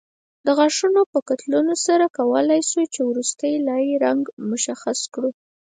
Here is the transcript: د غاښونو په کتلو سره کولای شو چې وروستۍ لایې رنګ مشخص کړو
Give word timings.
د 0.45 0.47
غاښونو 0.57 1.01
په 1.11 1.19
کتلو 1.29 1.75
سره 1.85 2.05
کولای 2.17 2.61
شو 2.69 2.81
چې 2.93 3.01
وروستۍ 3.09 3.53
لایې 3.67 3.93
رنګ 4.05 4.23
مشخص 4.51 4.99
کړو 5.13 5.29